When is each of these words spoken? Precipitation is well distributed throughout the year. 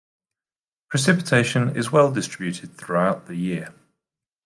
Precipitation 0.89 1.75
is 1.75 1.91
well 1.91 2.11
distributed 2.11 2.75
throughout 2.75 3.27
the 3.27 3.35
year. 3.35 3.71